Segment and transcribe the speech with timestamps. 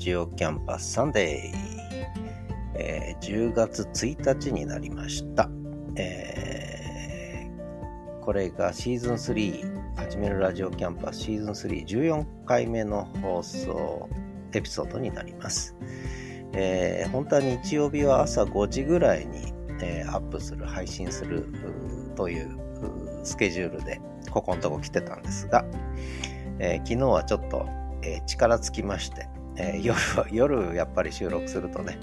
[0.00, 5.50] ジオキャンパスサンデー、えー、10月1日になりました、
[5.94, 14.08] えー、これがシーズン3始めるラジオキャンパスシーズン314回目の放送
[14.54, 15.76] エピソードになります、
[16.54, 21.44] えー、本当は日曜日は朝5時ぐらいに、えアップする配信する
[22.16, 22.58] という
[23.22, 25.66] スケジュールでここのとこ来てたんですが、
[26.58, 27.68] え昨日はちょっと
[28.02, 29.28] えー、力尽きまして、
[29.60, 29.98] えー、夜、
[30.32, 31.98] 夜やっぱり収録するとね、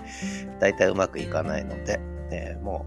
[0.60, 2.00] 大体うまくいかないので、
[2.30, 2.86] えー、も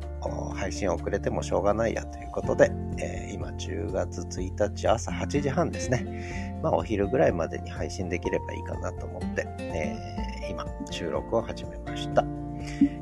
[0.53, 6.61] う配信遅れてもしょうがないやということで、えー、今10月1日朝8時半ですね。
[6.63, 12.25] まあお昼ぐらいまでに配信できればいいかなと思って、えー、今収録を始めました。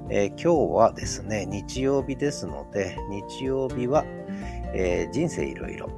[0.08, 4.04] え、今日はですね、日曜日ですので、日曜日は、
[4.72, 5.90] え、人生いろいろ、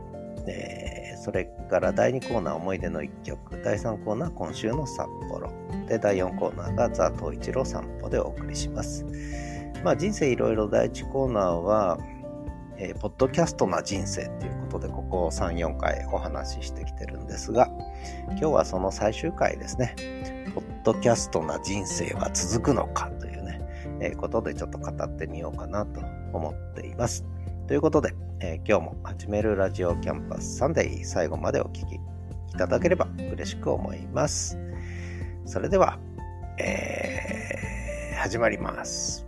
[0.46, 0.89] え
[1.20, 5.52] それから第2コーナー思い出の1曲、第3コーナー今週の札幌、
[5.86, 9.04] で、第4コーナーがザ・東一郎散歩でお送りします。
[9.84, 11.98] まあ人生いろいろ第1コーナーは、
[12.78, 17.68] えー、ポッドキャストな人生っていうことで、ここ3、4回お話ししてきてるんですが、
[18.28, 19.94] 今日はその最終回ですね。
[20.54, 23.60] ポッドキャストな人生は続くのかというね、
[24.00, 26.00] えー、ことでちょっと語ってみようかなと
[26.32, 27.26] 思っています。
[27.70, 32.00] ということで、えー、今日も始めるラジオキャンパスサンデー最後までお聴きい
[32.58, 34.58] ただければ嬉しく思います。
[35.46, 36.00] それでは、
[36.58, 39.24] えー、始まります。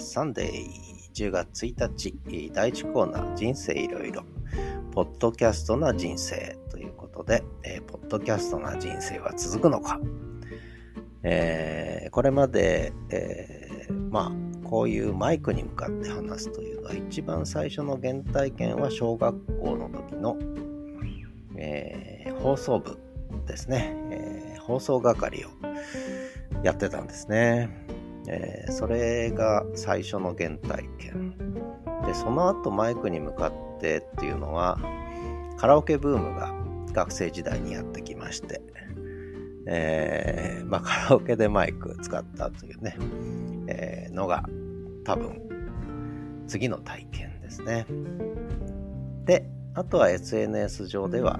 [0.00, 4.22] サンデー10月1日、第1コーナー、人生いろいろ、
[4.92, 10.00] ポッドキャストな人生ということで、えー、ポッドキャストな人生は続くのか。
[11.22, 20.36] えー、これまで、えー、まあ、こういうマイクに向かって話すというのは、一番最初の原体験は小学校の時の、
[21.56, 22.98] えー、放送部
[23.46, 25.48] ですね、え、放送係を
[26.62, 27.97] やってたんですね。
[28.30, 31.36] えー、それが最初の原体験。
[32.06, 34.78] でその後マイクに向かってっていうのは
[35.56, 36.54] カラオケブームが
[36.92, 38.62] 学生時代にやってきまして、
[39.66, 42.96] えー、まあ、カラオケでマイク使ったというね、
[43.66, 44.44] えー、のが
[45.04, 45.42] 多分
[46.46, 47.86] 次の体験ですね。
[49.24, 49.44] で
[49.74, 51.38] あとは SNS 上では、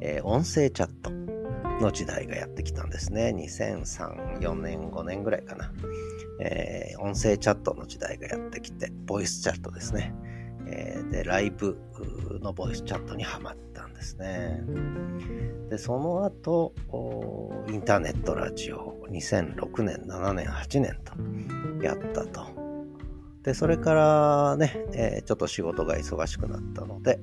[0.00, 1.23] え音声チャット。
[1.80, 3.34] の時代がやってきたんですね。
[3.36, 5.72] 2003、4年、5年ぐらいかな。
[6.40, 10.14] えー、音声チャットの時代がやってきて、ボイスチャットですね。
[10.66, 11.78] えー、で、ライブ
[12.40, 14.62] のボイスチャットにはまったんですね。
[15.70, 16.72] で、その後、
[17.68, 22.64] インターネットラジオ2006年、7年、8年とやったと。
[23.42, 27.20] で、それからね、えー、ちょっと仕事が忙しくなったので、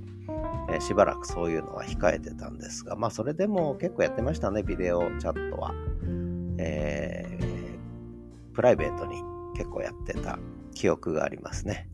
[0.71, 5.73] えー、しばらくそういうのは控えてたんですが、まあそれでも結構やってましたね、ビデオチャットは。
[6.57, 9.21] えー、プライベートに
[9.55, 10.37] 結構やってた
[10.73, 11.89] 記憶がありますね。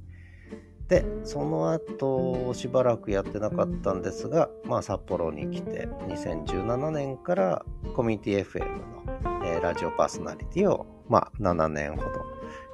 [0.87, 12.07] で、その後しばらくやってなかったんですが、まあ札幌に来て2017年からコミュニティ FM の、えー、ラジオパーソナリティをまあ7年ほど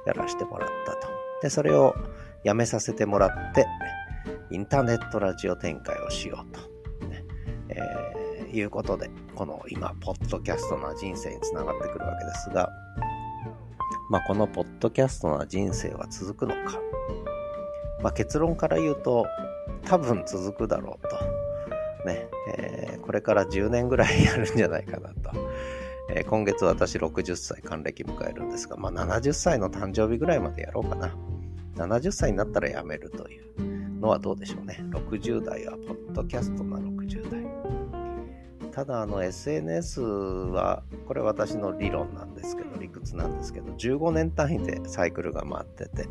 [0.06, 1.08] やらせてもらったと。
[1.42, 1.94] で、それを
[2.44, 3.66] 辞めさせてもらって、
[4.50, 7.24] インターネットラジオ展開をしようと、ね
[7.68, 12.70] えー、いうことで、この今、ポッドキャストな人生につながってくるわけですが、
[14.10, 16.78] まあ、このポッドキャストな人生は続くのか。
[18.02, 19.26] まあ、結論から言うと、
[19.86, 22.06] 多分続くだろうと。
[22.06, 25.30] ね、えー、これから10年ぐらいやるんじゃないかなと。
[26.10, 31.16] えー、今月私60歳還暦迎えるんですが、まあ、70歳の誕生日ぐらいまでやろうかな。
[31.76, 33.73] 70歳になったらやめるという。
[34.04, 34.84] のはどうでしょうね。
[34.90, 37.42] 60代はポッドキャストな60代。
[38.70, 46.06] ただ、あの、SNS は、これ私の理論なんですけど、理屈なんですけど、15年単位でサイクルが回ってて、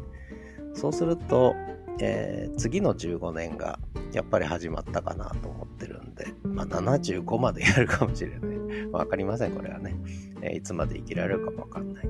[0.73, 1.53] そうすると、
[1.99, 3.77] えー、次の15年が
[4.11, 8.87] やっぱり始まったかなと思ってるんで、まあ、75までやるかもしれない。
[8.91, 9.95] わかりません、これはね。
[10.41, 12.09] えー、いつまで生きられるかもわかんない。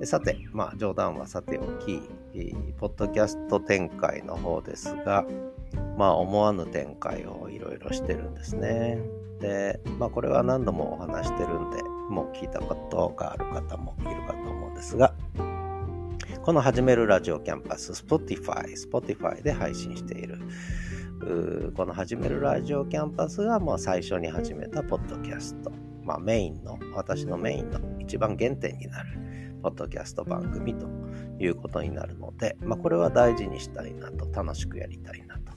[0.00, 2.02] でさて、まあ冗談はさておき、
[2.78, 5.26] ポッドキャスト展開の方ですが、
[5.96, 8.98] まあ思わぬ展開をいろいろしてるんですね。
[9.40, 15.14] で、まあこれは何度もお話してるんで、もう聞いたことがある方もいるかと思うんですが、
[16.42, 20.38] この始めるラジオキャンパス、Spotify、Spotify で配信している、
[21.76, 25.70] この始めるラジオキャンパスがもう最初に始めたポッドキャスト
[26.10, 29.18] まあ、メインの、私のメインの一番原点になる、
[29.62, 30.86] ポッドキャスト番組と
[31.38, 35.52] いうことになるので、まあ、これは大事にしたいなと、楽しくやりたいなと。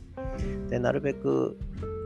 [0.69, 1.57] で、なるべく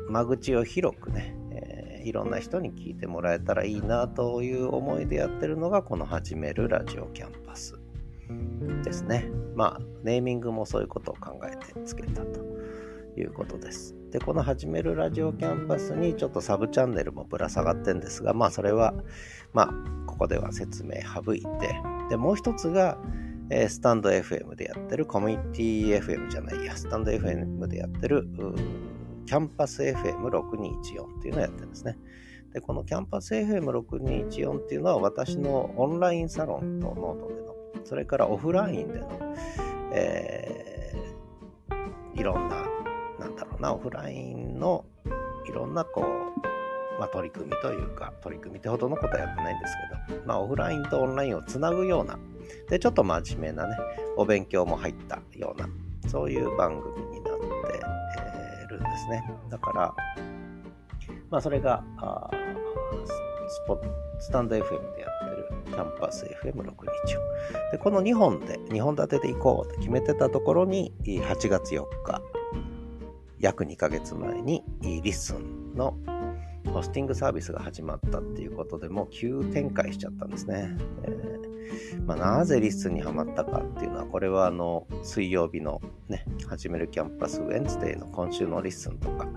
[0.09, 7.79] 間口を広くね、えー、いろんな人に聞いてもらえたらいいなという思いでやってるのが、この始めるラジオキャンパス
[8.83, 9.29] ですね。
[9.55, 12.39] まあ、ネーミングもそういうことを考えてつけたと
[13.17, 13.95] いうことです。
[14.11, 18.94] で、この始めるラジオキャンパスにちょっとサブチャンネルもぶら下がってんですが、まあそれは、
[19.53, 19.73] まあ、
[20.05, 21.47] ここでは説明省いて、
[22.09, 22.97] で、もう一つが、
[23.49, 28.27] えー、 stand.fm でやってるコミュニティ FM じゃないや、スタンド FM でやってる
[29.25, 31.97] キャンパス FM6214 っていうのをやってるんですね。
[32.53, 37.33] で、このキャンパス FM6214 っていうのは私のオンラインサロンとノートで
[37.79, 39.35] の、それからオフラインでの、
[39.94, 42.65] えー、いろんな、
[43.19, 44.85] なんだろうな、オフラインの
[45.47, 49.75] いろんなこう、まあ、取り組みというか、取り組みってほどのことはやってないんです
[50.09, 52.17] けど、まあ、オフラインとオンラインをつなぐような、
[52.69, 53.77] で、ちょっと真面目なね、
[54.15, 55.67] お勉強も入ったような、
[56.07, 57.47] そういう番組になって、
[58.63, 59.23] え、るんですね。
[59.49, 59.95] だから、
[61.29, 62.29] まあ、それが、あ
[63.47, 63.79] スポ
[64.19, 64.61] スタンド FM
[64.95, 67.15] でやってるキャンパス FM6 日
[67.71, 72.21] で、この2本で、2本立てで行こうと決めてたところに、8月4日、
[73.39, 75.97] 約2ヶ月前に、 LISTEN の
[76.73, 80.75] ホスティングサービスが始まったっていうことでもう急展開しちゃったんですね。
[81.03, 81.37] えー、
[82.06, 89.28] まあ、なぜ LISTEN にはまったかっていうのは、これはあの、水曜日のね、始めるキャンパスウェンズデーの今週の LISTEN とか、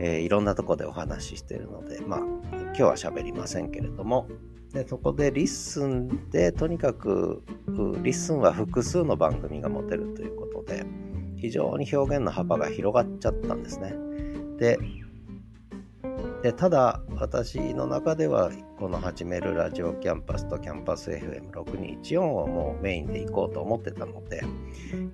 [0.00, 4.28] えー、いろんなとこでお話ししているので、まあ、今日は喋りませんけれども、
[4.72, 7.42] でそこで LISTEN で、とにかく、
[8.02, 10.84] LISTEN は複数の番組が持てるということで、
[11.36, 13.94] 非常に表現の幅が広がっちゃったんですね。
[14.58, 14.78] で、
[16.46, 24.44] でただ、私の中では、この始めるラジオキャンパスとキャンパス FM6214 をもうメインで行こうと思ってたので、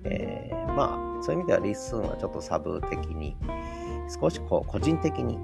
[0.03, 3.35] えー、まあ、そういう意味では LISTEN はちょっとサブ的に、
[4.21, 5.39] 少しこう個人的に、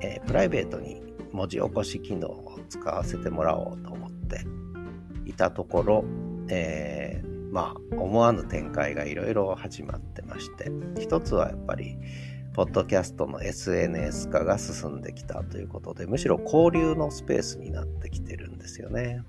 [0.00, 4.46] えー、プライベートに文字起こし機能を使わせてもらおうと思って
[5.26, 6.04] いたところ、
[6.48, 11.98] えー、まあ思わぬ展開がいろいろ始まってまして一つはやっぱり
[12.54, 19.22] ポッドキャストの SNS 化が進んできたということでむしろ交流のスペースになってきてるんですよね。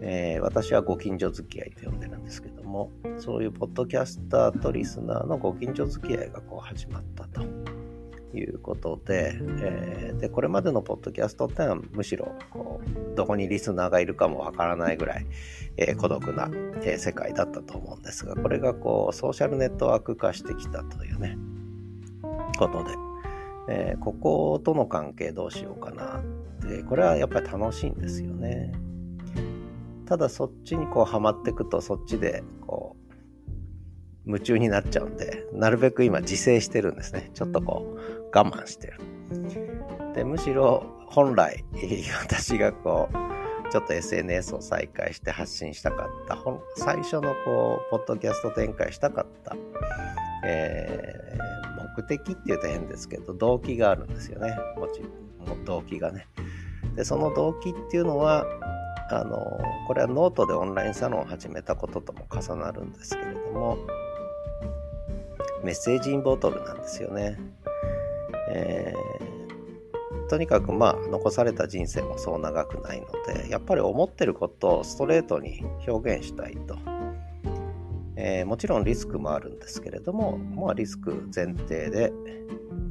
[0.00, 7.42] えー、私はご近所付き合いと呼んでるんですけどもそういうポッドキャスターとリスナーのご近所付き合いがこう始まったと
[8.34, 15.26] いうことで,、えー、でこれまでのポッドキャストってのはむしろこうどこにリスナーがいるかもわからないぐらい、
[15.76, 16.50] えー、孤独な、
[16.82, 21.36] え世界だったと思うんですがこれがこうソーシャルネットワーク化してきたというね
[22.56, 22.90] ことで、
[23.68, 26.22] えこことの関係どうしようかなっ
[26.68, 28.72] てこれはやっぱり楽しいんですよね。
[30.06, 33.06] ただそっちにこうハマっていくとそっちでこう
[34.26, 37.30] 夢中になっちゃうんで、なるべく今自制してるんですね。
[37.32, 39.00] ちょっとこう我慢してる。
[40.14, 41.64] で、むしろ本来
[42.22, 46.38] 私がこう、ちょっと SNS を再開して発信したかった、
[46.76, 49.56] 最初のこう、ポッドキャスト展開したかった、
[50.44, 54.56] えー、目的って言うと変ですけど、動機があるんですよね。
[54.76, 55.00] もち
[55.46, 56.26] ろん、動機がね。
[56.94, 58.44] で、その動機っていうのは、
[59.10, 63.78] あの、これはノートでオンラインサロンを始めたこととも重なるんですけれども、
[65.62, 67.38] メッセージインボトルなんですよね。
[68.48, 76.95] えー、とにかくまあ残された人生もそう長くないのでやっぱり思ってることをストレートに表現したいと。
[78.16, 82.12] えー、もちろんリスクもあるんですけれども、まあ、リスク前提で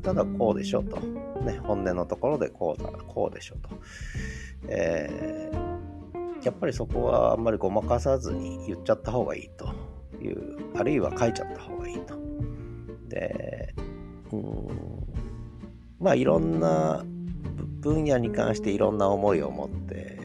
[0.04, 0.98] ただこうでしょと、
[1.42, 3.70] ね、本音のところでこうだこうでしょと、
[4.68, 5.76] えー
[6.46, 9.74] やっぱりそこはあんまりごまかさずに言っちゃった方がいいと
[10.24, 12.16] いう、あるいは書いちゃった方がいいと。
[13.10, 13.74] で、
[14.32, 14.68] うん、
[16.00, 17.04] まあいろんな
[17.80, 20.25] 分野に関していろんな思いを持って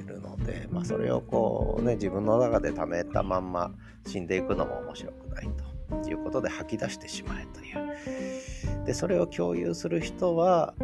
[0.51, 3.73] で、まあそれをこうね、自分の中で溜めたまんま
[4.07, 5.49] 死んでいくのも面白くない
[6.03, 8.85] ということで吐き出してしまえという。
[8.85, 10.75] で、それを共有する人は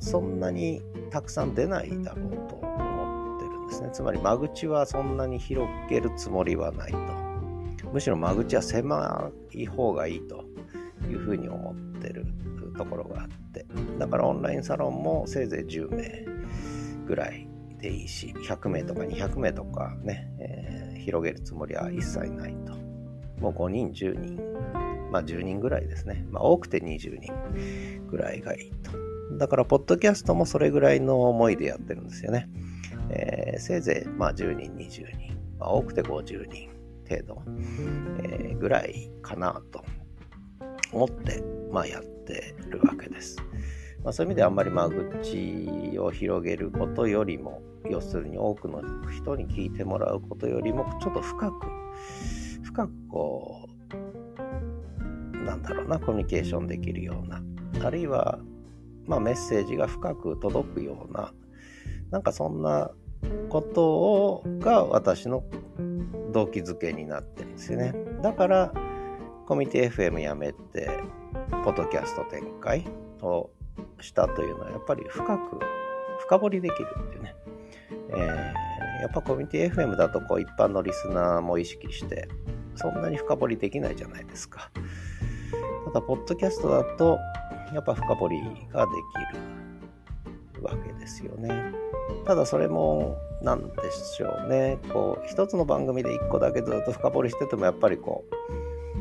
[0.00, 3.90] そんなにたくさん出ないだろうと思ってるんですね。
[3.92, 6.98] つまり間口はそんなに広げるつもりはないと。
[7.92, 10.44] むしろ間口は狭い方がいいと
[11.08, 12.26] いうふうに思ってる
[12.76, 13.64] ところがあって。
[14.00, 16.26] だからオンラインサロンもせいぜい10名
[17.06, 17.46] ぐらい
[17.84, 22.72] でいいし、100名とか200名とかね、えー、広げるつもりは一切ないと。
[23.40, 24.40] もう5人、10人、
[25.12, 26.24] まあ10人ぐらいですね。
[26.30, 28.90] まあ多くて20人ぐらいがいいと。
[29.36, 32.48] だから、ポッドキャストもそれぐらいの思いでやってるんですよね。
[33.10, 36.70] えー、せいぜい、まあ、10人、20人、まあ、多くて50人
[37.06, 37.42] 程度、
[38.22, 39.84] えー、ぐらいかなと
[40.90, 43.36] 思って、まあ、やってるわけです。
[44.04, 51.66] まあ、そういう意味ではあんまり間口を広げることよりも、要するに多くの人に聞いてもらうことよりも、ちょっと深く、
[52.62, 53.66] 深くこ
[55.32, 57.42] う、なんだろうな、コミュニケーションできるような、
[57.86, 58.38] あるいは、
[59.06, 61.32] まあ、メッセージが深く届くような、
[62.10, 62.90] なんかそんな
[63.48, 65.44] ことをが私の
[66.32, 67.94] 動機づけになってるんですよね。
[68.22, 68.72] だから、
[69.46, 70.90] コミュニティ FM やめて、
[71.64, 72.86] ポッドキャスト展開
[73.22, 73.50] を
[74.00, 75.58] したというのは、やっぱり深く、
[76.20, 77.34] 深掘りできるっていうね。
[78.10, 82.28] えー、やっぱコミュニティ FM だとこう一般のリスナーも意識して、
[82.76, 84.70] そんなに深掘りできないじゃないですか。
[85.86, 87.18] ただ、ポッドキャストだと、
[87.72, 88.40] やっぱ深掘り
[88.72, 88.92] がで
[89.32, 91.72] きるわけですよね。
[92.26, 94.78] ただそれも、なんでしょうね。
[94.92, 98.24] こう、一つの番組で一個だけずっと深掘りしてても、やっぱりこ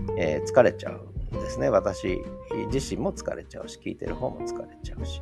[0.10, 1.02] う、えー、疲れちゃう
[1.40, 1.70] ですね。
[1.70, 2.22] 私
[2.72, 5.22] 自身も疲れちゃうし、聞いてる方も疲れちゃうし。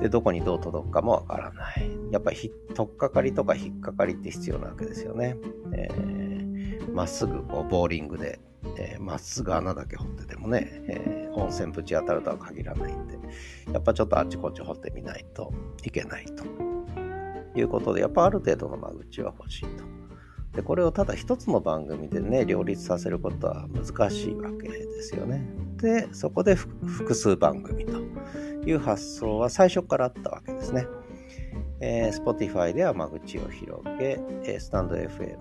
[0.00, 1.90] で、どこにどう届くかもわからない。
[2.10, 5.36] やっぱり、とっかかりとか引っかかりって必要なわけですよね。
[5.72, 8.40] えー、まっすぐこうボーリングで
[8.76, 13.18] えー、まっすぐ穴だけ掘っててもね、えー、温泉ぶち当たるとは限らないんで、
[13.72, 16.44] やっぱちょっとあっちこっち掘ってみないといけないと
[17.58, 19.99] いうことで、やっぱある程度の間口は欲しいと。
[20.52, 25.48] で、これをただ一つの番組でね、両立させることは難しいわけですよね。
[25.76, 28.00] で、そこで複数番組と
[28.66, 30.86] いう発想は最初からあったわけですね。
[31.80, 35.38] えー、Spotify では間口を広げ、えー、 stand.fm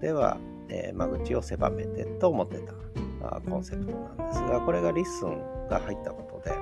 [0.00, 0.38] では
[0.70, 2.72] えー、間口を狭めてと思ってた
[3.22, 6.56] あコンセプトなんですが、これが LISTEN が入ったことで、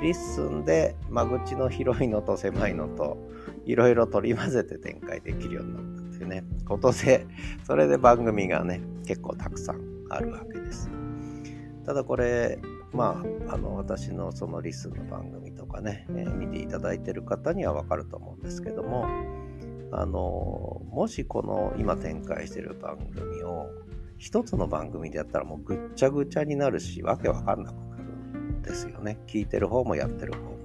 [0.00, 3.18] LISTEN で間口の広いのと狭いのと、
[3.66, 7.26] いろいろ取り混ぜて展開できるようになったっていうね、ことで、
[7.64, 10.90] それで番組がね、結構たくさんあるわけです。
[11.84, 12.60] ただこれ、
[12.92, 19.06] まあ、あの、私のその LISTEN の番組とかね、えー、見ていただいてる方にはわかると思うんですけども、
[19.90, 23.66] あの、もしこの今展開してる番組を
[24.18, 29.18] 一つの番組でやったらもうぐっちゃぐちゃになるし、わけわかんなくなるんですよね。
[29.26, 30.61] 聞いてる方もやってる方も。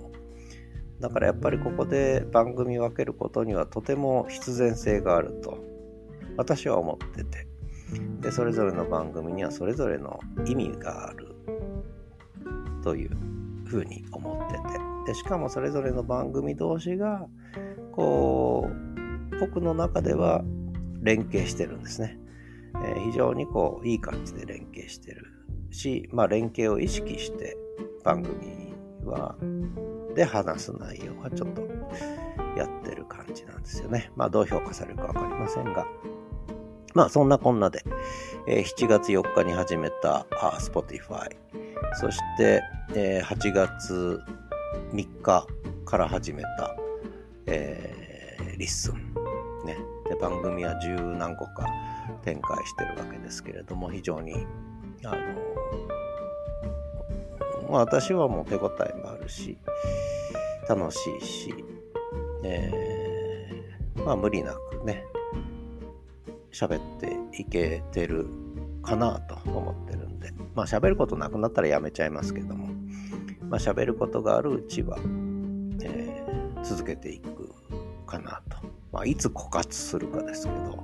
[0.99, 5.57] だからやっぱりここで番組分けることにはとても必然性があると
[6.37, 7.47] 私は思ってて。
[8.21, 11.35] で、それぞれの番組にはそれぞれの意味がある
[12.83, 13.17] という
[13.65, 14.61] ふうに思ってて。
[15.07, 17.27] で、しかもそれぞれの番組同士が
[17.93, 20.43] こう僕の中では
[21.01, 22.19] 連携してるんですね。
[22.75, 25.25] えー、非常にこういい感じで連携してる
[25.71, 27.57] し、まあ、連携を意識して
[28.03, 28.66] 番組
[29.07, 29.35] は
[30.15, 31.61] で話す内容はちょっと
[32.57, 34.11] やってる感じなんですよね。
[34.15, 35.85] まあどう評価されるかわかりませんが。
[36.93, 37.83] まあそんなこんなで、
[38.47, 41.29] えー、7月4日に始めたあ Spotify、
[41.99, 42.61] そして、
[42.95, 44.19] えー、8月
[44.93, 45.45] 3日
[45.85, 46.75] から始めた、
[47.45, 49.13] えー、リッスン。
[49.65, 49.77] ね、
[50.09, 51.67] で番組は十何個か
[52.23, 54.47] 展開してるわけですけれども非常に
[55.03, 55.17] あの、
[57.69, 59.57] まあ、私はもう手応えもあるし
[60.69, 61.53] 楽しいし、
[62.43, 65.03] えー、まあ無理なくね
[66.51, 68.27] 喋っていけてる
[68.81, 72.67] かなと思ってるんでまあ喋ることなくなったらやめちゃいますけども
[73.49, 74.97] まあ喋ることがあるうちは、
[75.83, 77.53] えー、続けていく
[78.05, 80.83] かなとまあ、いつ枯渇するかですけど、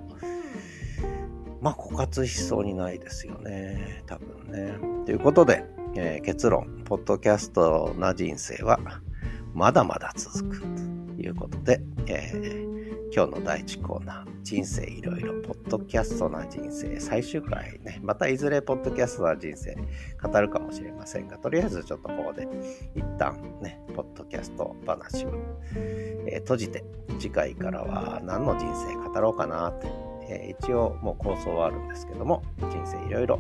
[1.62, 4.04] まあ、枯渇しそうにないですよね。
[4.06, 4.76] 多分ね。
[5.06, 8.80] ということで、えー、結論、ポッドキャストな人生は
[9.54, 10.62] まだまだ続く。
[11.16, 19.78] ということで、えー、今日の第1コーナー、人生いろいろ、ポッドキャストな人生、最終回ね、またいずれポッドキャストな人生。
[20.22, 22.48] 語るかもしれませんが、とりあえずちょっとここで
[22.96, 25.32] 一旦ね、ポッドキャスト話を、
[25.76, 26.84] えー、閉じて、
[27.20, 33.40] 次回からは何の人生語ろうかなって、えー、一応もう構想はあるんですけども、人生いろいろ、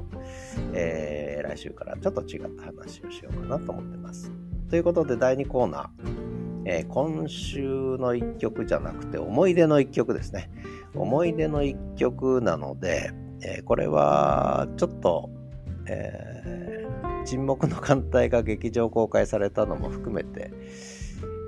[0.74, 4.32] えー、来週からちょっと違った話をしようかなと思ってます。
[4.70, 10.52] ということで、第2コーナー、えー、今週の一曲じゃなくて思い出の一曲ですね。
[10.94, 15.30] 思い出の一曲なので、え、これはちょっと、
[15.88, 16.88] え、
[17.26, 20.52] 沈黙の艦隊が劇場公開されたのも含めて、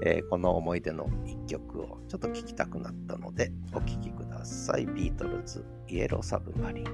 [0.03, 4.24] え、この思い出の一曲をちょっと聴きたくなったのでお聴きください。
[4.65, 6.85] さいビートルズイエローサブマリン。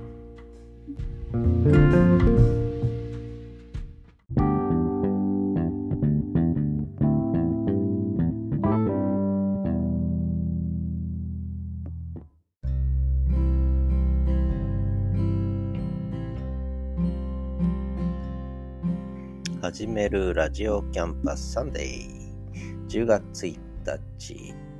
[19.61, 22.87] 始めるラジオキャンパスサンデー。
[22.89, 23.57] 10月1
[24.17, 24.70] 日。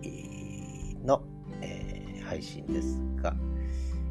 [2.42, 3.36] 配信ですが、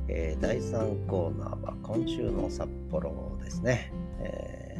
[0.06, 4.78] えー、第3コーナーは今週の札幌ですね、え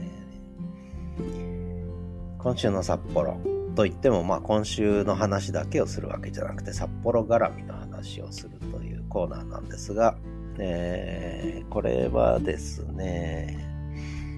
[1.19, 3.41] ー、今週の札幌
[3.75, 10.17] といっても、まあ、今週の話だけをするわけじゃなくて札幌絡みの話をするというコーナーなんですが、
[10.59, 13.67] えー、これはですね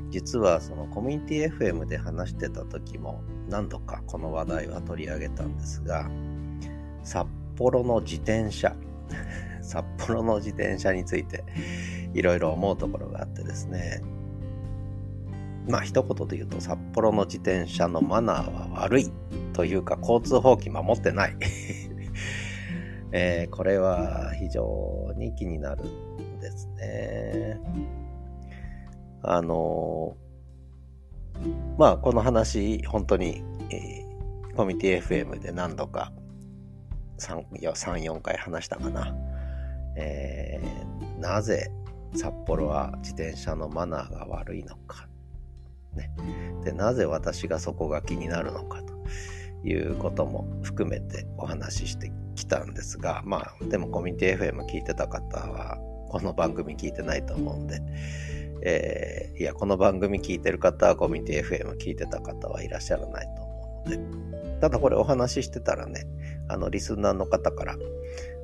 [0.08, 6.08] 実はそのコミュニティ FM で話してた時も何度かこの話題は取り上げたんですが
[7.02, 7.26] 札
[7.56, 8.74] 幌の自転車。
[9.62, 11.44] 札幌の自転車について
[12.14, 14.02] いろいろ思うところがあってですね
[15.68, 19.12] まあ一言で言うと札幌の自転車のマナーは悪い
[19.52, 21.36] というか交通法規守ってない
[23.14, 27.60] えー、これは非常に気になるんですね。
[29.22, 30.16] あの、
[31.78, 36.10] まあこの話本当に、えー、コミュニティ FM で何度か
[37.22, 39.14] 34回話したかな。
[39.96, 41.70] えー、なぜ
[42.14, 45.08] 札幌は自転車のマナーが悪いのか。
[45.94, 46.10] ね。
[46.64, 48.94] で、なぜ私がそこが気になるのかと
[49.68, 57.80] いうことも含めてお話ししてきたんですが、まあ、でもコミュニティ FM 聞いてた方は、この番組聞いてないと思うんで、
[58.64, 63.41] えー、いや、この番組聞いてる方はコミュニティ FM 聞いてた方はいらっしゃらないと
[63.86, 66.06] 思うので、ただこれお話ししてたらね、
[66.48, 67.76] あの、リスナーの方から、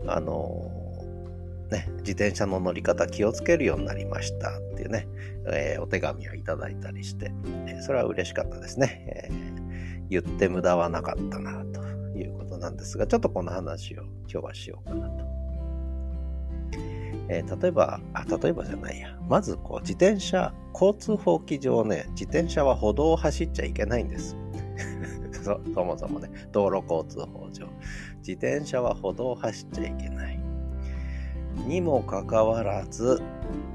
[0.07, 0.71] あの
[1.71, 5.07] ね、自転車の乗り方気をつけるようになりましたっていうね、
[5.53, 7.31] えー、お手紙をいただいたりして、
[7.67, 11.83] えー、それは嬉しかったですね、えー、言って無駄はなかったなと
[12.17, 15.39] いうことなんですが、ちょっとこの話を今日はしようかなと。
[17.31, 19.15] え例えば、あ、例えばじゃないや。
[19.29, 24.35] まず、こう、自転車、交通法規上ね、自転車は歩道を走っちゃいけないんです。
[25.49, 27.67] そそもそもね、道路交通法上。
[28.19, 30.39] 自転車は歩道を走っちゃいけない。
[31.67, 33.21] にもかかわらず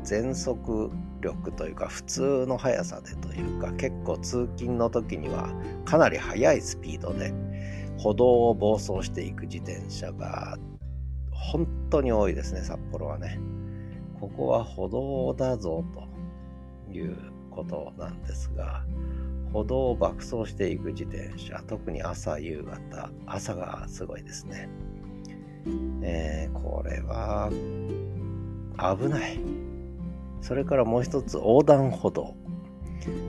[0.03, 5.49] 全速力というか普通の速さでというか結構通勤の時には
[5.85, 7.33] かなり速いスピードで
[7.97, 10.57] 歩道を暴走していく自転車が
[11.31, 13.39] 本当に多いですね札幌はね
[14.19, 15.83] ここは歩道だぞ
[16.87, 17.17] という
[17.49, 18.83] ことなんですが
[19.53, 24.69] 歩道を爆走していく自転車特に朝夕方朝がすごいですね
[26.01, 27.49] えー、これは
[28.77, 29.39] 危ない。
[30.41, 32.35] それからもう一つ横断歩道。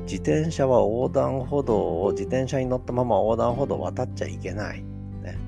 [0.06, 4.82] 自転車は横断歩道を自転車に乗ったまま横断歩道を渡っちゃいけない。
[5.22, 5.38] ね、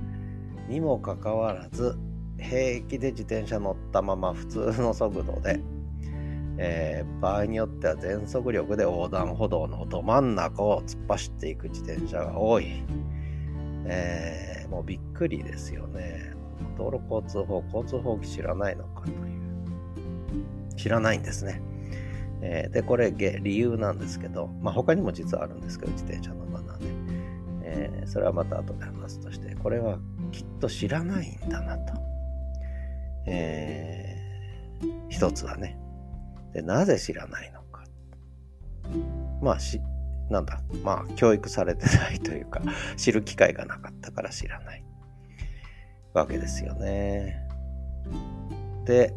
[0.68, 1.96] にもかかわらず
[2.38, 5.60] 平気で自転車乗ったまま普通の速度で、
[6.58, 12.82] えー、場合によっては全速力で横断歩道のど真ん中を突っ走っていく自転車が多い。
[13.84, 16.34] えー、もうびっくりですよね。
[16.76, 20.74] 道路交通法、交通法規知らないのかという。
[20.76, 21.60] 知らないんですね。
[22.42, 26.86] えー、で、これ、理由なんですけど、まあ、他にも実はあるんですけど、自転車のマナーね。
[27.62, 29.98] えー、それはまた後で話すとして、これは
[30.32, 31.94] きっと知らないんだなと。
[33.26, 35.78] えー、一つはね。
[36.56, 37.84] で、なぜ知らないのか。
[39.42, 39.78] まあ、し、
[40.30, 42.62] なんだ、まあ、教育されてないというか、
[42.96, 44.82] 知る機会がなかったから知らない。
[46.14, 47.46] わけですよね。
[48.86, 49.12] で、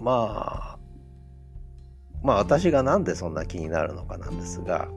[0.00, 0.78] まあ、
[2.22, 4.88] まあ私がなんでそんな気になるのかなんですが、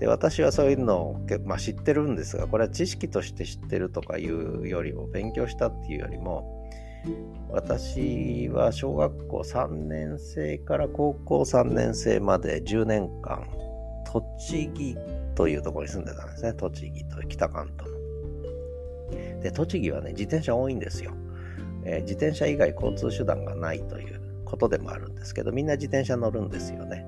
[0.00, 6.59] で私はそういうのを、まあ、知ってるんですが、これは知識として知ってるとかいうよりも、勉強したっていうよりも、
[7.50, 13.46] 私は小学校3年生から高校3年生まで10年間、
[14.04, 14.96] 栃木
[15.34, 16.52] というところに住んでたんですね。
[16.54, 19.40] 栃木と北関東の。
[19.40, 21.12] で、栃木はね、自転車多いんですよ。
[21.84, 27.06] えー、自転車以外交通手段がないということでもあるんですけど、みんな自転車乗るんですよね。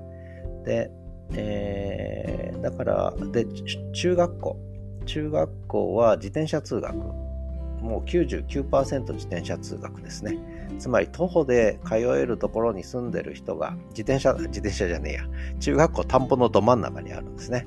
[0.65, 0.91] で、
[1.35, 3.45] えー、だから、で、
[3.93, 4.57] 中学校。
[5.05, 7.22] 中学校は自転車通学。
[7.83, 10.37] もう99%自転車通学ですね。
[10.79, 15.23] つまり徒歩で通えるところに住んでる人が、自転車、自転車じゃねえや。
[15.59, 17.65] 中学校田んぼのど真ん中にあるんですね。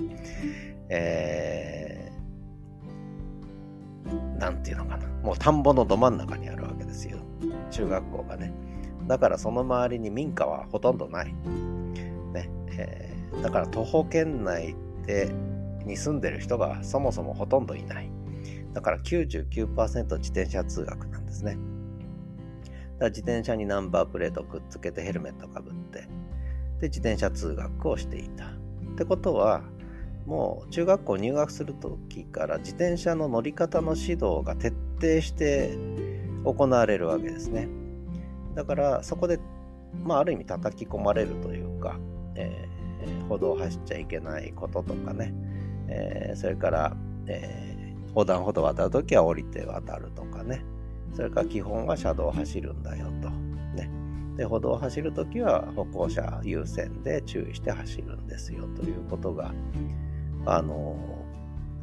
[0.88, 1.96] えー
[4.38, 5.06] なんていうのかな。
[5.22, 7.18] もう田んぼのど真ん中にあるわけですよ。
[7.70, 8.52] 中学校がね。
[9.06, 11.34] だからその周りに民家はほとんどない。
[12.32, 12.50] ね。
[12.70, 14.76] えー、だから徒歩圏内
[15.06, 15.30] で
[15.84, 18.10] に住んでる人がそもそもほとんどいない。
[18.76, 21.56] だから99%自転車通学なんですね。
[22.98, 26.00] だ自転車にナンバープレートくっつけてヘルメットかぶって、
[26.80, 28.44] で、自転車通学をしていた。
[28.44, 28.48] っ
[28.98, 29.62] てことは、
[30.26, 35.78] もう中学校入学する時から自転車の乗り方の指導が徹底して
[36.44, 37.68] 行われるわけですね。
[38.54, 39.40] だからそこで、
[40.04, 41.98] まあ、ある意味叩き込まれるというか、
[42.34, 45.32] えー、歩道を走っちゃいけないこととかね、
[45.88, 46.94] えー、それから、
[47.26, 47.75] えー、
[48.16, 50.64] 横断歩道を渡るときは降りて渡るとかね、
[51.14, 53.28] それから基本は車道を走るんだよと。
[53.28, 53.90] ね、
[54.38, 59.52] で歩道を走るときは歩行者優先で注意して走るんですよということが
[60.46, 60.96] あの、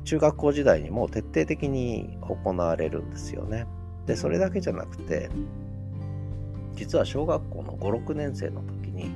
[0.05, 3.67] 中学校時代にも徹底的に行われるんですよね。
[4.07, 5.29] で、それだけじゃなくて、
[6.73, 9.11] 実は小学校の5、6年生の時に、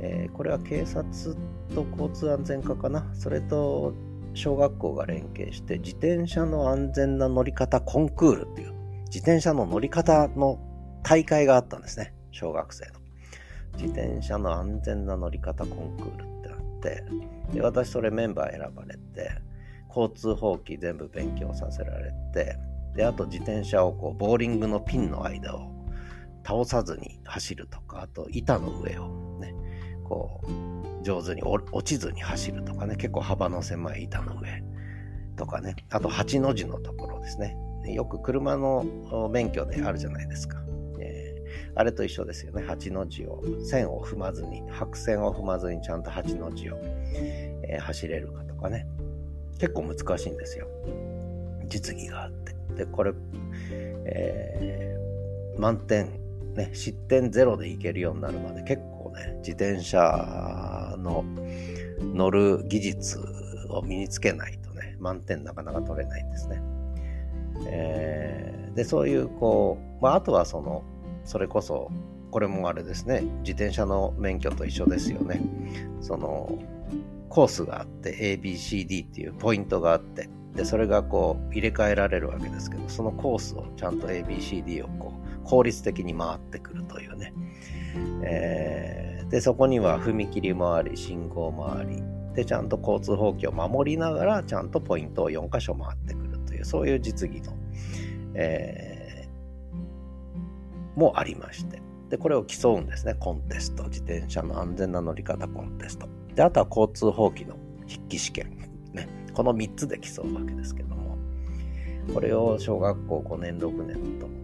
[0.00, 1.34] えー、これは警察
[1.74, 3.94] と交通安全課かな、それと
[4.34, 8.72] 小学校が連携して、自転車の安全な乗り方コンクールっていう、
[9.06, 10.58] 自転車の乗り方の
[11.02, 12.92] 大会があったんですね、小学生の。
[13.76, 17.04] 自転車の安全な乗り方コンクールってなって、
[17.52, 19.30] で、私それメンバー選ばれて、
[19.88, 22.56] 交通法規全部勉強させられて、
[22.94, 25.70] で、あと自転車をこう、ボーリングのピンの間を
[26.44, 29.08] 倒さずに走るとか、あと板の上を
[29.40, 29.54] ね、
[30.04, 30.79] こう、
[31.10, 34.62] 上手に落ちずに走るとかね、結構幅の狭い板の上
[35.36, 37.56] とかね、あと8の字のところですね。
[37.86, 40.58] よく車の免許であるじゃないですか。
[41.00, 41.40] えー
[41.74, 42.62] あれと一緒ですよね。
[42.62, 48.86] 8の字を、線を踏まずに、白線を踏まずにちゃんと8の字を、えー、走れるかとかね。
[49.58, 50.66] 結構難しいんですよ。
[51.68, 52.54] 実技があって。
[52.74, 53.12] で、これ、
[54.04, 56.20] えー、満点、
[56.54, 59.98] ね、失点ゼロでいけるようになるまで結構ね、自転車
[61.02, 61.24] の
[62.00, 63.20] 乗る技術
[63.68, 66.62] を身につけないとね、満点なかなか取れないんですね。
[67.66, 70.84] えー、で、そういう、こう、まあ、あとはその、
[71.24, 71.90] それこそ
[72.30, 75.40] これもあれですね自転車の免許と一緒ですよね
[76.00, 76.58] その
[77.28, 87.32] コースがあって ABCD っていうポイントがあってでそれがこう入れ替えられるわけですけどそのコースをちゃんと ABCD をこう効率的に回ってくるというね、
[88.22, 92.02] えー、でそこには踏切もあり信号もあり
[92.34, 97.52] でちゃんと交通法規を守りながらちゃんとポイントを4箇所回ってくるというそういう実技の、
[98.34, 99.00] えー
[100.96, 101.80] もありまして。
[102.10, 103.14] で、これを競うんですね。
[103.14, 103.84] コンテスト。
[103.84, 106.08] 自転車の安全な乗り方コンテスト。
[106.34, 107.56] で、あとは交通法規の
[107.88, 108.50] 筆記試験。
[108.92, 109.08] ね。
[109.32, 111.16] この3つで競うわけですけども。
[112.12, 114.39] これを小学校5年、6年とも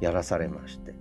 [0.00, 0.94] やらされまして。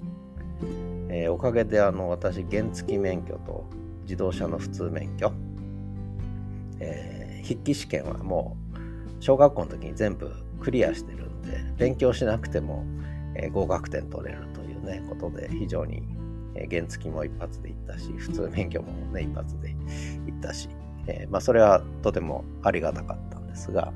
[1.10, 3.66] えー、おかげであの、私、原付免許と
[4.04, 5.32] 自動車の普通免許、
[6.80, 12.84] えー、筆記試験はもう小学校の時に全部クリアしてるんで、勉強しなくても
[13.38, 16.04] え合格点取れるというね、ことで非常に、
[16.56, 19.70] え原付も一発で行ったし、普通免許もね、一発で
[20.26, 20.70] 行ったし、
[21.06, 23.94] えー、まあそれはとてもありがたかったんですが、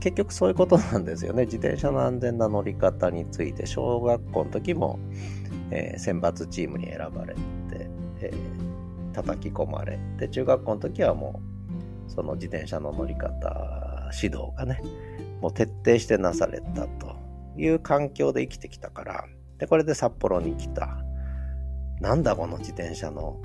[0.00, 1.44] 結局そういうことなんですよね。
[1.44, 4.98] 自転車の安全な乗り方について、小学校の時も、
[5.70, 7.40] えー、選抜チームに選ばれて、
[8.20, 11.40] えー、叩き込まれて、中学校の時はも
[12.08, 14.80] う、その自転車の乗り方、指導がね、
[15.40, 17.26] もう徹底してなされたと。
[17.58, 19.24] いう環境で生きてきたから、
[19.58, 20.98] で、これで札幌に来た。
[22.00, 23.40] なんだこの自転車の、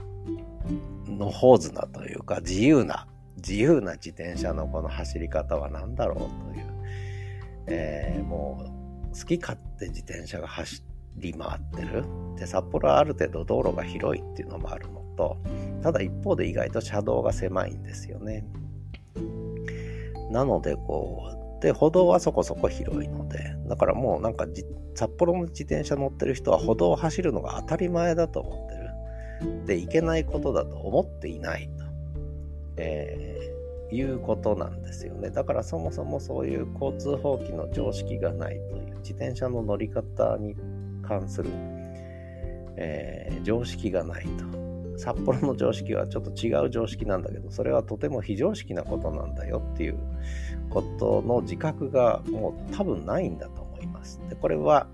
[1.07, 6.65] のホーズなというか、自由な、自由な自転車のこの走り方は何だろうという、
[7.67, 10.83] えー、もう、好き勝手自転車が走
[11.17, 12.05] り回ってる。
[12.37, 15.37] で、札幌はある程度道路が広いっていうのもあるのと、
[15.81, 18.45] ただ一方で意外と車道が狭いんですよね。
[20.31, 24.45] なので、こう、で、歩道はそこそこ広いので、だからもうなんか
[24.95, 29.65] 札幌の自転車乗ってる人は歩道を走るのが当たり前だと思ってる。
[29.65, 31.69] で、いけないことだと思っていない、
[32.81, 35.29] えー、いうことなんですよね。
[35.29, 40.55] だからそもそもそういう交通法規の常識がないという、自転車の乗り方に
[41.03, 41.49] 関する、
[42.77, 44.61] えー、常識がないと。
[44.97, 49.97] 札幌の常識はちょっと違う常識なんだけど、それはとても非常識なことなんだよっていう
[50.69, 54.21] ことの自覚がもう多分ないんだと思います。
[54.29, 54.87] でこれは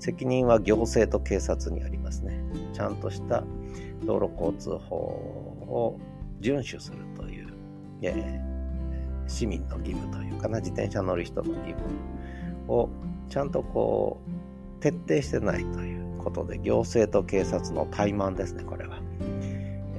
[0.00, 2.40] 責任は行政と警察にありますね。
[2.72, 3.44] ちゃんとした
[4.04, 6.00] 道路交通法を
[6.40, 6.98] 遵守する、
[8.02, 12.88] えー、市民の義務というかな、自転車乗る人の義務を
[13.28, 19.00] ちゃんとこう徹底してないということで、行政と警察の怠慢ですね、これは。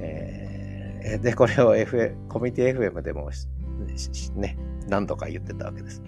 [0.00, 3.30] えー、で、これを、F、コミュニティ FM でも
[4.36, 4.56] ね、
[4.88, 6.02] 何度か言ってたわけです。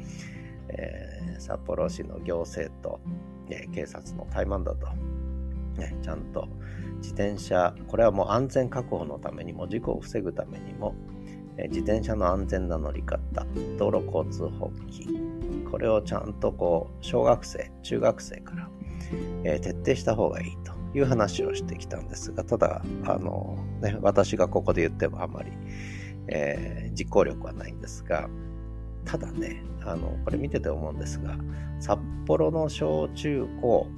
[0.69, 3.01] えー、札幌市の行政と、
[3.51, 4.87] えー、警察の怠慢だと
[5.77, 6.49] ね、ちゃんと
[6.97, 10.95] 自転車、これはもう安全確保のためにも、事故を防ぐためにも、
[11.69, 13.21] 自転車の安全な乗り方、
[13.79, 15.07] 道路交通法規、
[15.71, 18.71] これをちゃんとこう、小学生、中学生から、
[19.45, 25.53] えー、徹底した方がいいという話をしてきたんですが、ただ、あの、ね、私がここで言ってもあまり、
[26.29, 28.29] えー、実行力はないんですが、
[29.05, 31.37] ただね、あの、これ見てて思うんですが、
[31.81, 33.89] 札幌の小中高、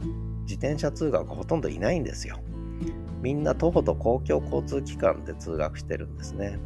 [0.43, 2.41] 自転車通学ほとんどいないんですよ。
[3.21, 6.59] みんな徒歩と公共交通機関で通学してるんですね。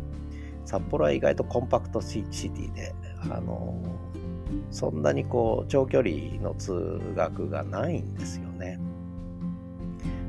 [0.69, 2.95] 札幌は意外とコンパクトシティで、
[3.31, 3.75] あの、
[4.71, 8.79] そんなにこう長距離の通学がないんですよね。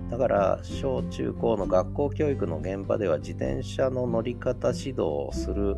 [0.09, 5.75] だから小中高の学校教育の現場では自転車の乗り方指導をする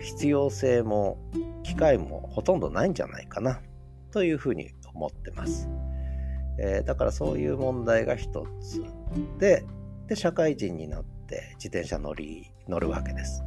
[0.00, 1.18] 必要性も
[1.64, 3.60] 機会もほとんどないんじゃないかな
[4.12, 5.68] というふうに思ってます。
[6.60, 8.84] えー、だからそういう問題が一つ
[9.40, 9.64] で
[10.06, 11.21] で社会人になって
[11.54, 13.42] 自転車乗り乗るわけです。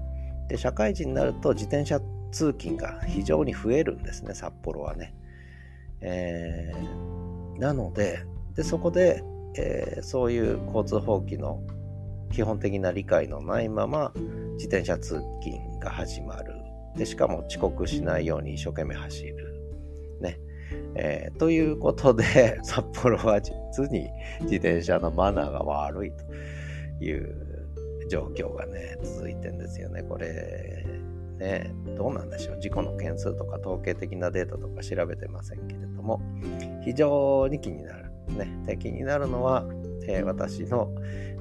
[0.47, 1.99] で社会人になると自転車
[2.31, 5.13] 通勤が非常に増えるんですね札幌はね。
[6.01, 9.23] えー、なのででそこで、
[9.57, 11.61] えー、そういう交通法規の
[12.31, 14.11] 基本的な理解のないまま
[14.55, 16.53] 自転車通勤が始まる。
[16.95, 19.35] で、しかも遅刻しないように一生懸命走る。
[20.21, 20.39] ね。
[20.95, 24.09] えー、ということで、 札幌は実に
[24.41, 27.44] 自転車のマナーが悪いという
[28.09, 30.03] 状況がね、続いてんですよね。
[30.03, 30.85] これ、
[31.37, 32.59] ね、どうなんでしょう。
[32.59, 36.21] 事故の件数とか統計的なデータとか調べてませんけれども、
[36.83, 38.11] 非常に気になる。
[38.37, 38.47] ね。
[38.65, 39.65] で、気になるのは、
[40.07, 40.91] えー、私の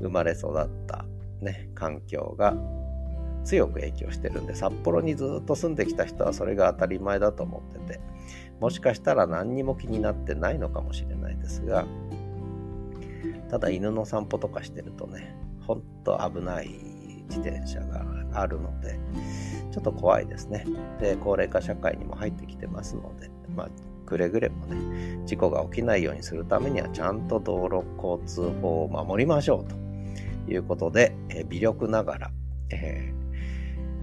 [0.00, 1.04] 生まれ育った
[1.40, 2.54] ね、環境が
[3.44, 8.00] 強く影響してるんで、札幌にずっと住んできた人はそれが当たり前だと思ってて、
[8.60, 11.86] もしかしたら何にも気になってないのかもしれないですが、
[13.50, 16.68] ただ犬の散歩とかしてるとね、ほんと危ない
[17.28, 18.98] 自転車があるので、
[19.70, 20.64] ちょっと怖いですね。
[21.00, 23.68] で、高齢化社会にも入ってきてますので、まあ、
[24.06, 32.30] くれぐれもね、事故が起きないようにするためには、ちゃんと道路交通法を守りましょうということで、え、微力ながら、
[32.70, 33.12] え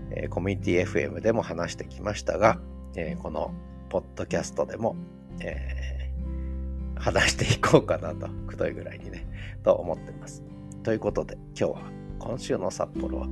[0.10, 2.60] ー、コミュニティ FM でも話してきましたが、
[2.96, 3.54] えー、この
[3.90, 4.96] ポッドキャストでも、
[5.40, 9.26] えー、話していこうかなと、くどいぐらいにね、
[9.64, 10.51] と思ってます。
[10.84, 11.82] ということで、今日は、
[12.20, 13.28] 今週の札幌は、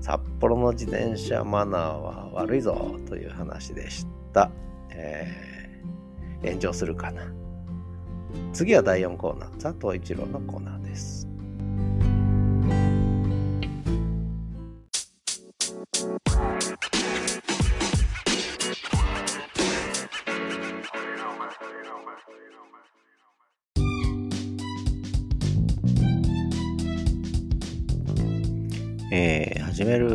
[0.00, 4.50] 札幌の自転車マナーは悪いぞという話でした。
[4.90, 7.30] えー、炎上するかな。
[8.52, 11.27] 次は第4コーナー、佐藤一郎のコーナーです。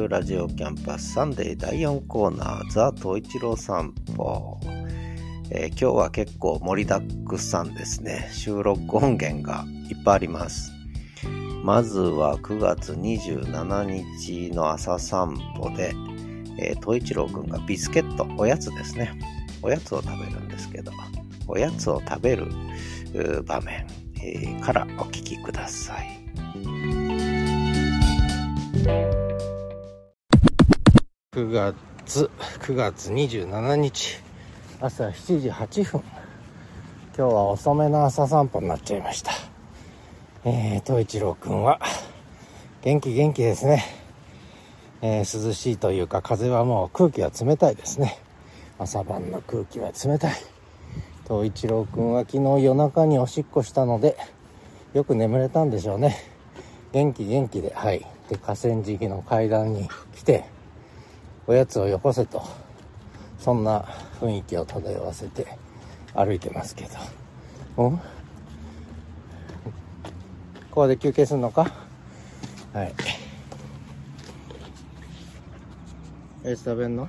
[0.07, 4.59] ラジオキャンパスサンデー第4コーナーザ・東一郎散歩、
[5.49, 8.29] えー、今日は結構盛りだくさんですね。
[8.33, 10.71] 収録音源がいっぱいあります。
[11.63, 15.93] まずは9月27日の朝散歩で、
[16.59, 19.17] えー、東一郎くんがビスケットおやつですね。
[19.61, 20.91] おやつを食べるんですけど
[21.47, 22.47] おやつを食べる
[23.45, 23.87] 場面、
[24.21, 26.22] えー、からお聞きください。
[31.33, 34.19] 9月、9月27日、
[34.79, 36.03] 朝7時8分。
[37.17, 39.31] 今日は遅めの朝散歩になっちゃいました。
[40.45, 41.79] えー、東一郎くんは、
[42.83, 43.83] 元気元気ですね。
[45.01, 48.19] えー、涼しいというか、風はもう空気は冷たいですね。
[48.77, 50.35] 朝晩の空気は冷たい。
[51.27, 54.17] 東一郎くんは昨日夜中におしっこしたので、
[54.93, 56.15] よく眠れたんでしょうね。
[56.91, 58.05] 元気元気で、はい。
[58.29, 60.45] で河川敷の階段に来て
[61.45, 62.41] おやつをよこせと。
[63.39, 63.81] そんな
[64.21, 65.45] 雰囲気を漂わせて
[66.13, 66.85] 歩いてますけ
[67.75, 67.85] ど。
[67.89, 68.01] うんこ
[70.81, 71.71] こで休憩するのか？
[72.73, 72.93] はい。
[76.43, 77.07] おやつ食べんの？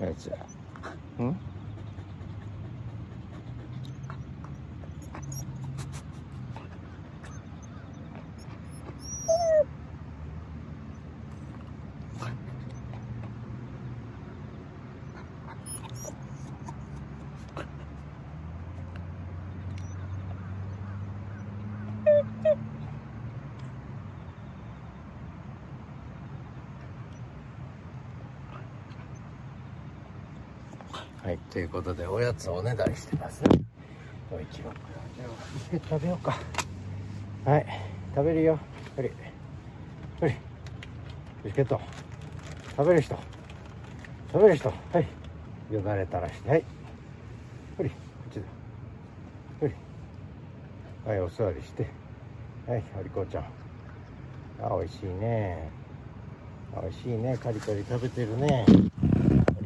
[0.00, 0.30] おやつ
[1.18, 1.36] うん？
[31.58, 33.42] ということで、おやつをおねだりしてます。
[33.42, 33.48] ね。
[34.48, 34.70] 一郎
[35.90, 36.38] 食べようか。
[37.44, 37.66] はい。
[38.14, 38.60] 食べるよ。
[38.94, 39.10] ほり
[40.20, 40.34] ほり
[41.42, 41.80] ビスケット。
[42.76, 43.18] 食べる人。
[44.32, 44.68] 食べる人。
[44.68, 45.74] はい。
[45.74, 46.48] よだれ垂らして。
[46.48, 46.64] はい。
[47.76, 47.96] ほりこ
[48.30, 48.42] っちだ。
[49.58, 49.74] ほり
[51.04, 51.88] はいお座りして。
[52.68, 53.44] はいはりこちゃん。
[54.62, 55.72] あ美味しいね。
[56.80, 57.36] 美味しいね。
[57.36, 58.64] カリカリ食べてるね。
[58.64, 58.90] カリ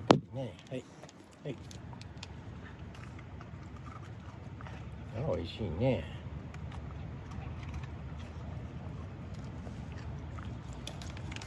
[0.08, 0.54] カリね。
[0.70, 0.84] はい
[1.44, 1.56] はい
[5.14, 6.02] あ美味しいね。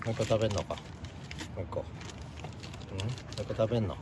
[0.05, 0.75] もう一個食べんのか。
[0.75, 0.81] も
[1.57, 1.79] う一個。
[1.79, 1.83] う
[2.95, 2.97] ん？
[2.99, 3.09] もう
[3.41, 3.99] 一個食べんの、うん。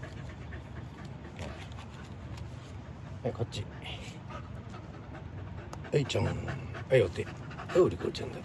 [3.23, 3.65] はいこっち。
[5.93, 6.25] はいちゃん。
[6.25, 6.31] は
[6.97, 7.31] いお手は
[7.77, 8.39] いおりこちゃんだ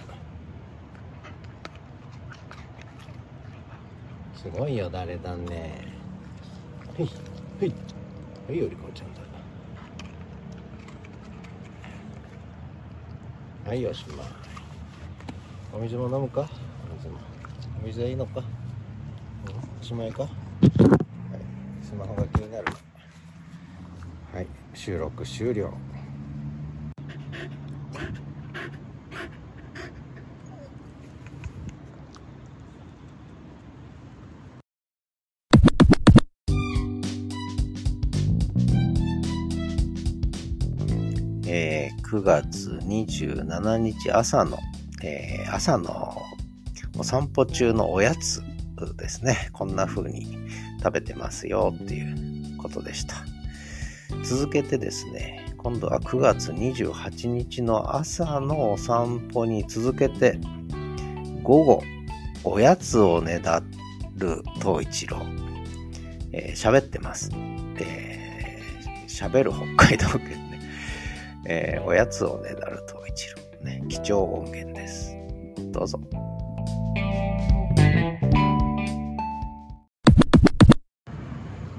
[4.36, 5.84] すごいよ誰だね。
[6.96, 7.06] はい
[7.60, 7.74] はい。
[8.48, 9.27] はいおりこちゃんだ
[13.68, 14.06] はいおし。
[14.16, 14.26] まい。
[15.74, 16.48] お水も飲むか？
[16.90, 17.18] お水も。
[17.82, 20.22] お水はいいのか、うん、おしまいか？
[20.22, 20.30] はい。
[21.82, 22.64] スマホが気になる。
[24.32, 24.46] はい。
[24.72, 25.70] 収録終了
[42.18, 44.58] 9月27日朝の、
[45.04, 46.20] えー朝の
[46.98, 48.42] お散歩中のおやつ
[48.96, 49.50] ですね。
[49.52, 50.36] こんな風に
[50.82, 52.02] 食べてますよってい
[52.54, 53.14] うことでした。
[54.24, 60.40] 続けてですね、今度は9月28日の朝のお散歩に続けて、
[61.44, 61.82] 午後、
[62.42, 63.62] おやつをねだ
[64.16, 65.18] る東一郎、
[66.32, 67.30] えー喋ってます。
[67.78, 70.47] えー喋る北海道犬。
[71.50, 73.64] えーおやつをねだる東一郎。
[73.64, 75.16] ね、貴重音源です。
[75.72, 75.98] どうぞ。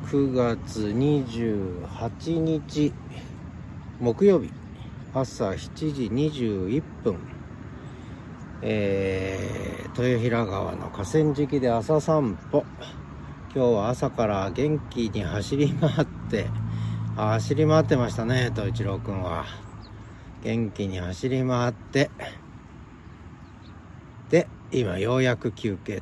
[0.08, 2.92] 9月28日
[4.00, 4.50] 木曜日
[5.14, 7.20] 朝7時21分
[8.64, 12.66] えー、豊平川の河川敷で朝散歩
[13.56, 16.48] 今日は朝から元気に走り回って
[17.20, 19.46] 走り回ってましたね東一郎くんは。
[20.42, 22.10] 元気に走り回って。
[24.30, 26.02] で今ようやく休憩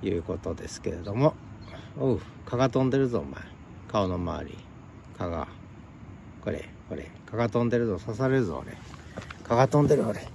[0.00, 1.34] ということですけれども。
[1.98, 3.40] おう蚊が飛んでるぞお前。
[3.88, 4.56] 顔の周り。
[5.18, 5.48] 蚊が。
[6.40, 7.10] これこれ。
[7.28, 8.78] 蚊が飛んでるぞ刺されるぞ俺。
[9.42, 10.28] 蚊が飛んでる俺。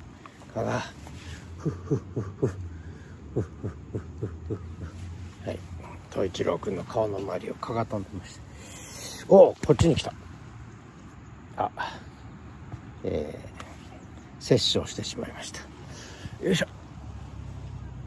[0.54, 0.82] 蚊が。
[1.58, 2.50] ふっふっふっふっ
[3.36, 3.44] ふっふっ
[3.92, 4.58] ふっふっ
[5.44, 5.48] ふ。
[5.48, 5.60] はい。
[6.10, 8.51] 東一郎君の顔の周りを蚊が飛んでました。
[9.34, 10.13] おこっちに来た。
[11.56, 11.72] あ
[13.06, 15.62] えー、殺生してしまいました。
[16.44, 16.65] よいしょ。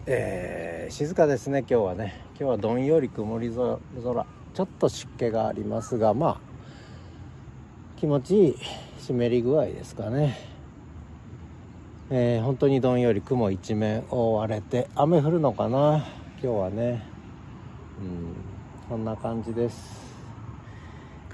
[0.04, 2.22] えー静かですね今日はね。
[2.38, 3.78] 今日はどんより曇り空。
[4.52, 6.40] ちょっと湿気がありますがまあ
[7.96, 8.56] 気持ちいい
[8.98, 10.36] 湿り具合ですかね。
[12.10, 16.06] えー本当にどんより雲一面覆われて雨降るのかな？
[16.42, 17.02] 今日はね。
[17.98, 18.34] うん
[18.90, 20.03] こんな感じです。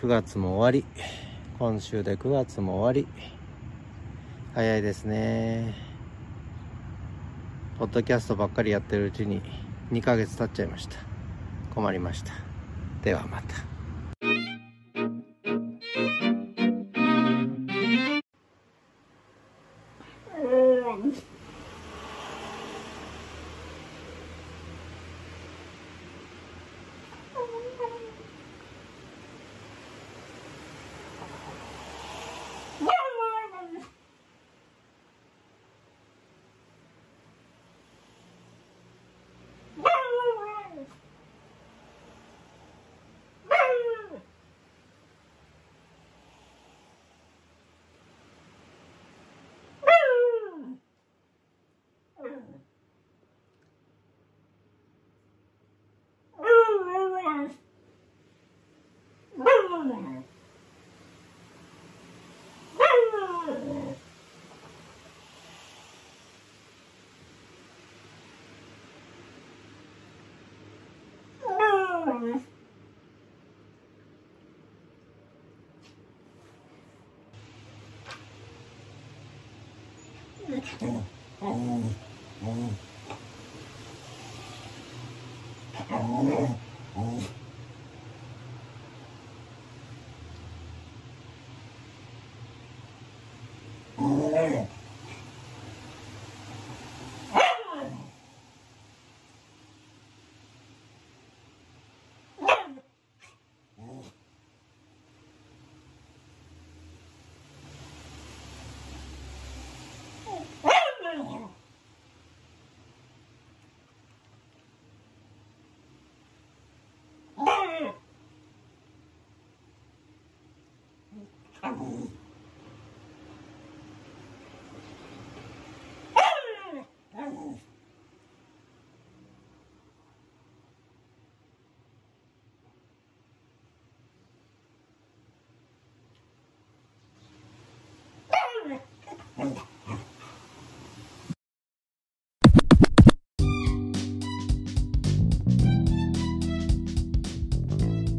[0.01, 1.03] 9月も終わり。
[1.59, 3.07] 今週で9月も終わり。
[4.55, 5.75] 早いですね。
[7.79, 9.43] ポッドキャストばっかりやってるうちに
[9.93, 10.97] 2ヶ月経っちゃいました。
[11.75, 12.33] 困りました。
[13.03, 13.70] ではまた。
[72.21, 72.61] ます
[87.01, 87.40] うん。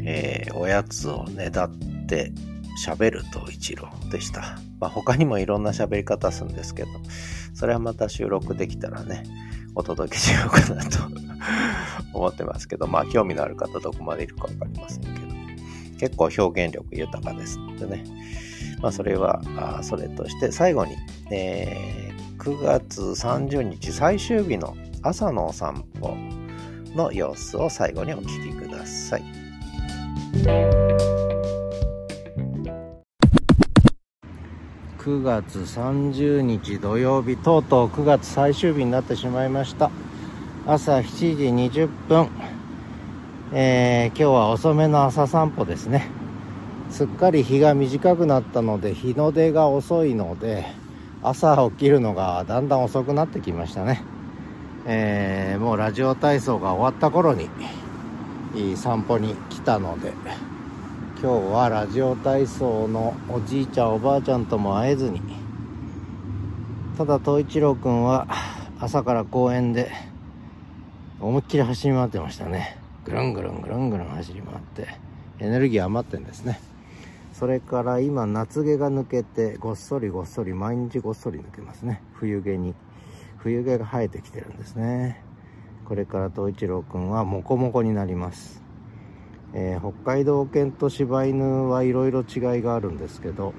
[0.04, 1.91] えーおやつをねだって。
[2.82, 4.58] 喋ると一郎でした。
[4.80, 6.88] まあ他にもいろんな喋り方するんですけど、
[7.54, 9.24] それはまた収録できたらね、
[9.74, 10.98] お届けしようかなと
[12.14, 15.16] 思ってますけど、まあ興味のある方どこまでいるかわかりませんけど、
[15.98, 18.04] 結構表現力豊かですのでね、
[18.80, 20.96] まあそれは、あそれとして最後に、
[21.30, 22.12] えー
[22.42, 26.16] 9月30日最終日の朝のお散歩
[26.96, 30.81] の様子を最後にお聞きください。
[35.04, 39.90] 9月30日土曜日とうとう9月最終日になってしまいました。
[40.64, 42.28] 朝7時20分。
[43.52, 46.06] えー今日は遅めの朝散歩ですね。
[46.88, 50.66] すっかり日が短くなったので日の出が遅いので
[51.20, 54.04] 朝起きるのがだんだん遅くなってきましたね。
[54.86, 57.48] えーもうラジオ体操が終わった頃に
[58.54, 60.12] いい散歩に来たので
[61.22, 65.20] 今日はラジオ体操のおじいちゃんおばあちゃんとも会えずに
[66.98, 68.26] ただ東一郎くんは
[68.80, 69.92] 朝から公園で
[71.20, 72.76] 思いっきり走り回ってましたね。
[73.04, 74.88] ぐるんぐるんぐるんぐるん走り回って
[75.38, 76.58] エネルギー余ってんですね。
[77.32, 82.02] それから今夏毛が抜けてごっそりごっそり毎日ごっそり抜けますね。
[82.14, 82.74] 冬毛に
[83.36, 85.22] 冬毛が生えてきてるんですね。
[85.84, 88.61] これから東一郎くんはモコモコになります。
[89.54, 93.54] えー北海道犬と柴犬はいろいろ違いがあるんですけど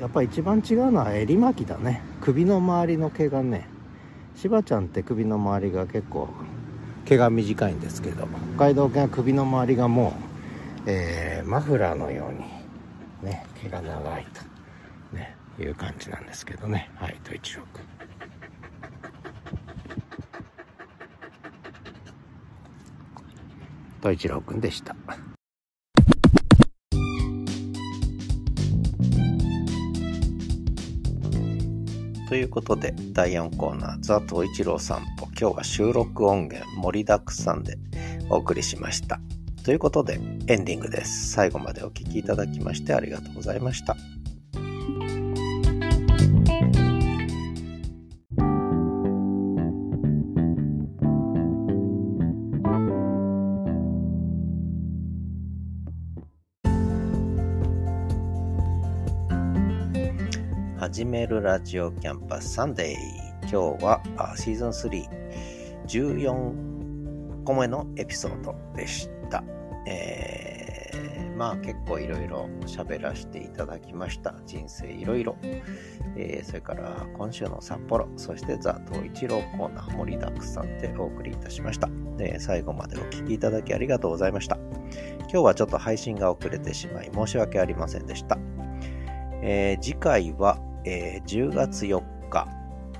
[0.00, 2.02] やっぱ一番違うのは襟巻きだね。
[2.20, 3.66] 首の周りの毛がね
[4.34, 6.28] 柴ちゃんって首の周りが結構
[7.06, 10.14] 毛が短いんですけど北海道犬は首の周りがも
[10.86, 14.26] う、えーマフラーのようにね毛が長い
[15.12, 16.90] と、ね、いう感じなんですけどね。
[16.96, 17.95] はいと一郎君
[24.06, 24.94] と一郎君でした
[32.28, 35.26] ということで、第4コーナー、ザ・トイチロー散歩。
[35.38, 37.78] 今日は収録音源盛りだくさんで
[38.28, 39.20] お送りしました。
[39.64, 41.30] ということで、エンディングです。
[41.30, 43.96] 最後までお聴きいただきましてありがとうございました。
[61.16, 62.96] めるラジオキャンパスサンデー。
[63.50, 64.02] 今日は
[64.36, 65.08] シーズン3、
[65.86, 69.42] 14個目のエピソードでした。
[69.86, 74.34] えー、まあ結構いろいろ喋らせていただきました。
[74.44, 75.38] 人生いろいろ。
[76.16, 81.88] えーそれから今週の札幌、そしてザ・東一郎コーナー盛りだくさんでお送りいたしました。
[82.18, 84.58] で最後までお聞きいただきありがとうございました。
[85.20, 88.36] 今日はちょっと配信が遅れてしまい申し訳ありませんでした。
[89.40, 92.46] えー次回は、えー10月4日、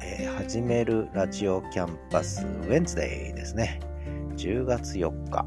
[0.02, 3.80] えー始めるラジオキャンパスウェンズデーですね。
[4.36, 5.46] 10月4日、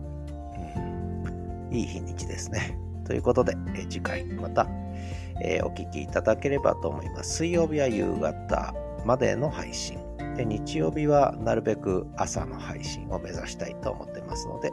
[0.56, 2.78] うんいい日にちですね。
[3.06, 4.68] ということで、えー次回また、
[5.42, 7.38] えーお聞きいただければと思います。
[7.38, 8.74] 水曜日は夕方
[9.06, 10.00] までの配信。
[10.38, 14.72] で日曜日はなるべく朝の配信を目指したいと思ってますので、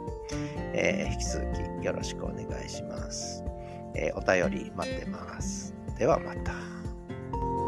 [0.73, 1.45] えー引き続
[1.81, 3.43] きよろしくお願いします。
[3.93, 5.73] えお便り待ってます。
[5.97, 6.76] ではまた。